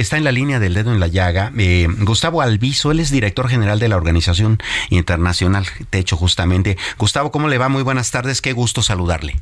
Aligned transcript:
Está 0.00 0.16
en 0.16 0.24
la 0.24 0.32
línea 0.32 0.58
del 0.58 0.72
dedo 0.72 0.94
en 0.94 0.98
la 0.98 1.08
llaga 1.08 1.52
eh, 1.58 1.86
Gustavo 1.86 2.40
Alviso, 2.40 2.90
él 2.90 3.00
es 3.00 3.10
director 3.10 3.50
general 3.50 3.78
de 3.78 3.86
la 3.86 3.98
Organización 3.98 4.56
Internacional 4.88 5.66
Techo, 5.90 6.16
justamente. 6.16 6.78
Gustavo, 6.96 7.30
¿cómo 7.30 7.48
le 7.48 7.58
va? 7.58 7.68
Muy 7.68 7.82
buenas 7.82 8.10
tardes, 8.10 8.40
qué 8.40 8.54
gusto 8.54 8.80
saludarle. 8.80 9.36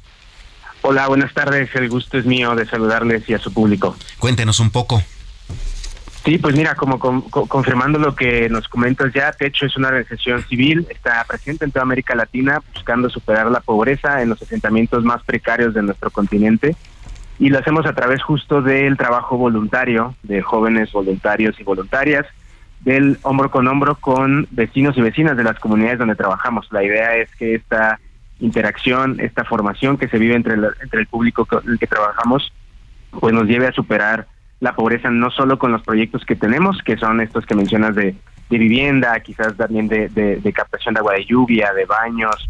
Hola, 0.83 1.07
buenas 1.07 1.33
tardes, 1.33 1.73
el 1.77 1.89
gusto 1.89 2.19
es 2.19 2.27
mío 2.27 2.57
de 2.57 2.67
saludarles 2.67 3.29
y 3.29 3.35
a 3.35 3.39
su 3.39 3.53
público. 3.53 3.97
Cuéntenos 4.19 4.59
un 4.59 4.71
poco. 4.71 5.01
Sí, 6.25 6.39
pues 6.39 6.57
mira, 6.57 6.75
como 6.75 6.99
confirmando 6.99 8.01
lo 8.01 8.17
que 8.17 8.49
nos 8.49 8.67
comentas 8.67 9.13
ya, 9.15 9.31
Techo 9.31 9.65
es 9.65 9.77
una 9.77 9.89
organización 9.89 10.45
civil, 10.49 10.89
está 10.91 11.25
presente 11.29 11.67
en 11.67 11.71
toda 11.71 11.85
América 11.85 12.17
Latina 12.17 12.61
buscando 12.75 13.09
superar 13.09 13.49
la 13.49 13.61
pobreza 13.61 14.23
en 14.23 14.31
los 14.31 14.43
asentamientos 14.43 15.05
más 15.05 15.23
precarios 15.23 15.73
de 15.73 15.83
nuestro 15.83 16.11
continente 16.11 16.75
y 17.39 17.51
lo 17.51 17.59
hacemos 17.59 17.87
a 17.87 17.95
través 17.95 18.23
justo 18.23 18.63
del 18.63 18.97
trabajo 18.97 19.37
voluntario 19.37 20.15
de 20.23 20.43
jóvenes 20.43 20.91
voluntarios 20.93 21.59
y 21.61 21.65
voluntarias, 21.65 22.27
del 22.81 23.19
hombro 23.23 23.51
con 23.51 23.67
hombro 23.69 23.97
con 23.97 24.47
vecinos 24.51 24.97
y 24.97 25.03
vecinas 25.03 25.37
de 25.37 25.45
las 25.45 25.59
comunidades 25.59 25.99
donde 25.99 26.15
trabajamos. 26.15 26.67
La 26.71 26.83
idea 26.83 27.17
es 27.17 27.35
que 27.37 27.55
esta 27.55 28.01
interacción, 28.41 29.21
esta 29.21 29.45
formación 29.45 29.99
que 29.99 30.09
se 30.09 30.19
vive 30.19 30.35
entre, 30.35 30.55
entre 30.55 31.01
el 31.01 31.07
público 31.07 31.45
con 31.45 31.69
el 31.69 31.79
que 31.79 31.87
trabajamos, 31.87 32.53
pues 33.19 33.35
nos 33.35 33.47
lleve 33.47 33.67
a 33.67 33.73
superar 33.73 34.27
la 34.61 34.75
pobreza 34.75 35.11
no 35.11 35.31
solo 35.31 35.59
con 35.59 35.73
los 35.73 35.83
proyectos 35.83 36.25
que 36.25 36.37
tenemos, 36.37 36.83
que 36.83 36.97
son 36.97 37.21
estos 37.21 37.47
que 37.47 37.55
mencionas 37.55 37.95
de, 37.95 38.15
de 38.51 38.59
vivienda, 38.59 39.19
quizás 39.21 39.57
también 39.57 39.89
de, 39.89 40.09
de, 40.09 40.53
captación 40.53 40.95
de 40.95 41.01
agua 41.01 41.15
de 41.15 41.25
lluvia, 41.25 41.73
de 41.73 41.85
baños 41.85 42.49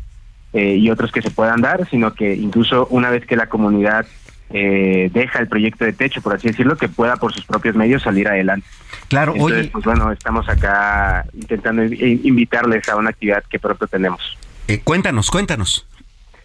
eh, 0.52 0.76
y 0.76 0.90
otros 0.90 1.12
que 1.12 1.22
se 1.22 1.30
puedan 1.30 1.60
dar, 1.60 1.86
sino 1.88 2.14
que 2.14 2.34
incluso 2.34 2.86
una 2.90 3.10
vez 3.10 3.26
que 3.26 3.36
la 3.36 3.48
comunidad 3.48 4.06
eh, 4.50 5.10
deja 5.12 5.40
el 5.40 5.48
proyecto 5.48 5.84
de 5.84 5.92
techo, 5.92 6.22
por 6.22 6.34
así 6.34 6.48
decirlo, 6.48 6.76
que 6.76 6.88
pueda 6.88 7.16
por 7.16 7.32
sus 7.32 7.44
propios 7.44 7.76
medios 7.76 8.02
salir 8.02 8.28
adelante. 8.28 8.66
Claro, 9.08 9.34
Entonces, 9.34 9.68
pues 9.68 9.84
bueno, 9.84 10.10
estamos 10.10 10.48
acá 10.48 11.24
intentando 11.34 11.82
invitarles 11.84 12.88
a 12.88 12.96
una 12.96 13.10
actividad 13.10 13.42
que 13.48 13.58
pronto 13.58 13.86
tenemos. 13.86 14.38
Eh, 14.66 14.80
cuéntanos, 14.82 15.30
cuéntanos. 15.30 15.86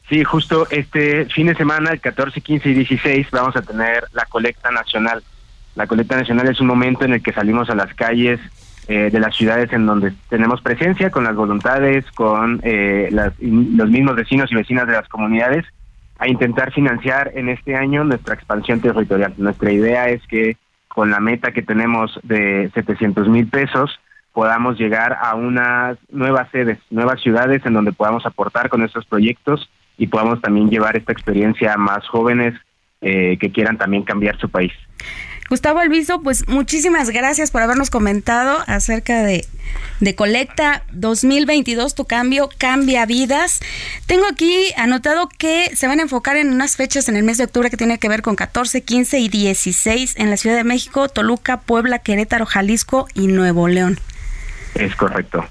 Sí, 0.09 0.23
justo 0.23 0.67
este 0.69 1.25
fin 1.25 1.47
de 1.47 1.55
semana, 1.55 1.91
el 1.91 2.01
14, 2.01 2.41
15 2.41 2.69
y 2.69 2.73
16, 2.73 3.27
vamos 3.31 3.55
a 3.55 3.61
tener 3.61 4.05
la 4.11 4.25
colecta 4.25 4.69
nacional. 4.71 5.23
La 5.75 5.87
colecta 5.87 6.17
nacional 6.17 6.47
es 6.49 6.59
un 6.59 6.67
momento 6.67 7.05
en 7.05 7.13
el 7.13 7.23
que 7.23 7.33
salimos 7.33 7.69
a 7.69 7.75
las 7.75 7.93
calles 7.93 8.39
eh, 8.87 9.09
de 9.11 9.19
las 9.19 9.35
ciudades 9.35 9.71
en 9.71 9.85
donde 9.85 10.11
tenemos 10.29 10.61
presencia 10.61 11.09
con 11.09 11.23
las 11.23 11.35
voluntades, 11.35 12.05
con 12.11 12.61
los 12.61 13.89
mismos 13.89 14.15
vecinos 14.15 14.51
y 14.51 14.55
vecinas 14.55 14.87
de 14.87 14.93
las 14.93 15.07
comunidades 15.07 15.65
a 16.23 16.27
intentar 16.29 16.71
financiar 16.71 17.31
en 17.35 17.49
este 17.49 17.75
año 17.75 18.05
nuestra 18.05 18.33
expansión 18.33 18.79
territorial. 18.79 19.33
Nuestra 19.37 19.73
idea 19.73 20.07
es 20.07 20.25
que 20.27 20.55
con 20.87 21.11
la 21.11 21.19
meta 21.19 21.51
que 21.51 21.61
tenemos 21.61 22.17
de 22.23 22.71
700 22.73 23.27
mil 23.27 23.47
pesos 23.47 23.99
podamos 24.31 24.79
llegar 24.79 25.17
a 25.21 25.35
unas 25.35 25.97
nuevas 26.09 26.49
sedes, 26.51 26.79
nuevas 26.89 27.21
ciudades 27.21 27.65
en 27.65 27.73
donde 27.73 27.91
podamos 27.91 28.25
aportar 28.25 28.69
con 28.69 28.83
estos 28.83 29.05
proyectos 29.05 29.69
y 29.97 30.07
podamos 30.07 30.39
también 30.39 30.69
llevar 30.69 30.95
esta 30.95 31.11
experiencia 31.11 31.73
a 31.73 31.77
más 31.77 32.07
jóvenes 32.07 32.53
eh, 33.01 33.37
que 33.37 33.51
quieran 33.51 33.77
también 33.77 34.03
cambiar 34.03 34.37
su 34.39 34.47
país. 34.49 34.71
Gustavo 35.53 35.81
Alviso, 35.81 36.19
pues 36.23 36.47
muchísimas 36.47 37.11
gracias 37.11 37.51
por 37.51 37.61
habernos 37.61 37.91
comentado 37.91 38.63
acerca 38.65 39.21
de, 39.21 39.45
de 39.99 40.15
Colecta 40.15 40.81
2022, 40.93 41.93
tu 41.93 42.05
cambio 42.05 42.49
cambia 42.57 43.05
vidas. 43.05 43.59
Tengo 44.07 44.25
aquí 44.25 44.73
anotado 44.77 45.29
que 45.29 45.69
se 45.75 45.85
van 45.85 45.99
a 45.99 46.01
enfocar 46.01 46.37
en 46.37 46.51
unas 46.51 46.75
fechas 46.75 47.07
en 47.07 47.17
el 47.17 47.23
mes 47.23 47.37
de 47.37 47.43
octubre 47.43 47.69
que 47.69 47.77
tiene 47.77 47.99
que 47.99 48.09
ver 48.09 48.23
con 48.23 48.35
14, 48.35 48.81
15 48.81 49.19
y 49.19 49.29
16 49.29 50.15
en 50.17 50.31
la 50.31 50.37
Ciudad 50.37 50.55
de 50.55 50.63
México, 50.63 51.07
Toluca, 51.07 51.61
Puebla, 51.61 51.99
Querétaro, 51.99 52.47
Jalisco 52.47 53.07
y 53.13 53.27
Nuevo 53.27 53.67
León. 53.67 53.99
Es 54.73 54.95
correcto. 54.95 55.45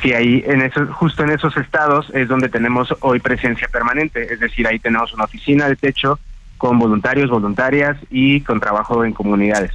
Sí, 0.00 0.12
ahí 0.12 0.44
en 0.46 0.62
eso, 0.62 0.86
justo 0.92 1.24
en 1.24 1.30
esos 1.30 1.56
estados 1.56 2.06
es 2.14 2.28
donde 2.28 2.48
tenemos 2.48 2.94
hoy 3.00 3.18
presencia 3.18 3.66
permanente, 3.66 4.32
es 4.32 4.38
decir, 4.38 4.68
ahí 4.68 4.78
tenemos 4.78 5.12
una 5.12 5.24
oficina 5.24 5.68
de 5.68 5.74
techo 5.74 6.20
con 6.64 6.78
voluntarios, 6.78 7.28
voluntarias 7.28 7.94
y 8.08 8.40
con 8.40 8.58
trabajo 8.58 9.04
en 9.04 9.12
comunidades. 9.12 9.70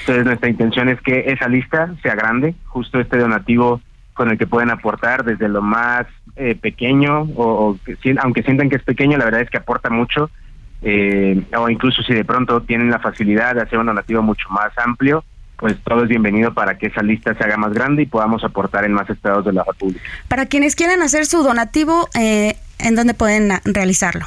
Entonces 0.00 0.24
nuestra 0.24 0.50
intención 0.50 0.88
es 0.88 1.00
que 1.00 1.26
esa 1.28 1.46
lista 1.46 1.94
sea 2.02 2.16
grande, 2.16 2.56
justo 2.66 2.98
este 2.98 3.16
donativo 3.16 3.80
con 4.12 4.28
el 4.28 4.36
que 4.36 4.48
pueden 4.48 4.70
aportar 4.70 5.24
desde 5.24 5.48
lo 5.48 5.62
más 5.62 6.04
eh, 6.34 6.56
pequeño 6.56 7.28
o, 7.36 7.78
aunque 8.20 8.42
sientan 8.42 8.70
que 8.70 8.74
es 8.74 8.82
pequeño, 8.82 9.18
la 9.18 9.26
verdad 9.26 9.42
es 9.42 9.50
que 9.50 9.58
aporta 9.58 9.88
mucho 9.88 10.30
eh, 10.82 11.40
o 11.56 11.68
incluso 11.68 12.02
si 12.02 12.12
de 12.12 12.24
pronto 12.24 12.60
tienen 12.62 12.90
la 12.90 12.98
facilidad 12.98 13.54
de 13.54 13.62
hacer 13.62 13.78
un 13.78 13.86
donativo 13.86 14.20
mucho 14.20 14.48
más 14.50 14.76
amplio, 14.84 15.22
pues 15.58 15.76
todo 15.84 16.02
es 16.02 16.08
bienvenido 16.08 16.52
para 16.54 16.76
que 16.76 16.88
esa 16.88 17.04
lista 17.04 17.36
se 17.36 17.44
haga 17.44 17.56
más 17.56 17.72
grande 17.72 18.02
y 18.02 18.06
podamos 18.06 18.42
aportar 18.42 18.84
en 18.84 18.94
más 18.94 19.08
estados 19.08 19.44
de 19.44 19.52
la 19.52 19.62
República. 19.62 20.02
Para 20.26 20.46
quienes 20.46 20.74
quieran 20.74 21.02
hacer 21.02 21.24
su 21.24 21.44
donativo, 21.44 22.08
eh, 22.18 22.56
¿en 22.80 22.96
dónde 22.96 23.14
pueden 23.14 23.52
realizarlo? 23.64 24.26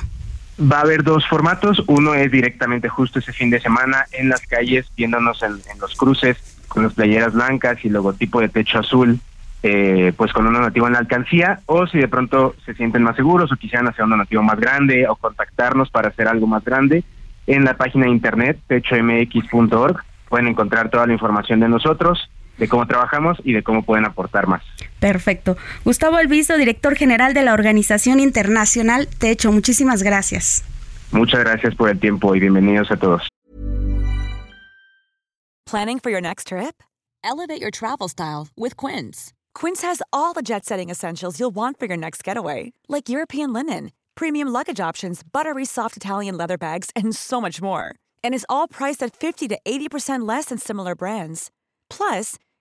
Va 0.59 0.77
a 0.77 0.81
haber 0.81 1.03
dos 1.03 1.27
formatos. 1.27 1.83
Uno 1.88 2.13
es 2.13 2.31
directamente 2.31 2.88
justo 2.88 3.19
ese 3.19 3.33
fin 3.33 3.49
de 3.49 3.59
semana 3.59 4.05
en 4.11 4.29
las 4.29 4.41
calles, 4.47 4.89
viéndonos 4.95 5.43
en, 5.43 5.59
los 5.79 5.95
cruces 5.95 6.38
con 6.67 6.83
las 6.83 6.93
playeras 6.93 7.33
blancas 7.33 7.83
y 7.83 7.89
logotipo 7.89 8.39
de 8.39 8.49
techo 8.49 8.79
azul, 8.79 9.19
eh, 9.63 10.13
pues 10.16 10.31
con 10.33 10.47
un 10.47 10.53
donativo 10.53 10.88
en 10.88 10.93
la 10.93 10.99
alcancía. 10.99 11.59
O 11.66 11.88
si 11.88 11.97
de 11.97 12.07
pronto 12.07 12.55
se 12.66 12.73
sienten 12.73 13.03
más 13.03 13.16
seguros 13.16 13.51
o 13.51 13.57
quisieran 13.57 13.88
hacer 13.88 14.05
un 14.05 14.11
donativo 14.11 14.43
más 14.43 14.59
grande 14.59 15.07
o 15.07 15.16
contactarnos 15.16 15.89
para 15.89 16.09
hacer 16.09 16.27
algo 16.27 16.47
más 16.47 16.63
grande, 16.63 17.03
en 17.47 17.66
la 17.66 17.75
página 17.75 18.05
de 18.05 18.11
internet 18.11 18.59
techomx.org 18.67 20.03
pueden 20.29 20.47
encontrar 20.47 20.89
toda 20.89 21.05
la 21.05 21.13
información 21.13 21.59
de 21.59 21.69
nosotros 21.69 22.29
de 22.57 22.67
cómo 22.67 22.88
trabajamos 22.88 23.38
y 23.43 23.53
de 23.53 23.63
cómo 23.63 23.83
pueden 23.83 24.05
aportar 24.05 24.47
más. 24.47 24.63
Perfecto. 24.99 25.57
Gustavo 25.83 26.17
Alviso, 26.17 26.57
director 26.57 26.95
general 26.95 27.33
de 27.33 27.43
la 27.43 27.53
Organización 27.53 28.19
Internacional 28.19 29.07
Techo, 29.07 29.51
muchísimas 29.51 30.03
gracias. 30.03 30.63
Muchas 31.11 31.41
gracias 31.41 31.75
por 31.75 31.89
el 31.89 31.99
tiempo 31.99 32.35
y 32.35 32.39
bienvenidos 32.39 32.91
a 32.91 32.97
todos. 32.97 33.27
Planning 35.66 35.99
for 35.99 36.11
your 36.11 36.21
next 36.21 36.47
trip? 36.47 36.83
Elevate 37.23 37.59
your 37.59 37.71
travel 37.71 38.07
style 38.07 38.47
with 38.55 38.77
Quince. 38.77 39.33
Quince 39.55 39.81
has 39.81 40.01
all 40.13 40.33
the 40.33 40.43
jet-setting 40.43 40.89
essentials 40.91 41.39
you'll 41.39 41.55
want 41.55 41.79
for 41.79 41.87
your 41.87 41.97
next 41.97 42.23
getaway, 42.23 42.72
like 42.87 43.09
European 43.09 43.51
linen, 43.51 43.91
premium 44.13 44.47
luggage 44.49 44.79
options, 44.79 45.23
buttery 45.23 45.66
soft 45.66 45.97
Italian 45.97 46.37
leather 46.37 46.57
bags, 46.57 46.91
and 46.95 47.16
so 47.16 47.41
much 47.41 47.61
more. 47.61 47.95
And 48.23 48.33
is 48.33 48.45
all 48.47 48.67
priced 48.67 49.01
at 49.01 49.16
50 49.16 49.47
to 49.47 49.57
80% 49.66 50.27
less 50.27 50.45
than 50.45 50.59
similar 50.59 50.93
brands. 50.95 51.49
Plus, 51.89 52.35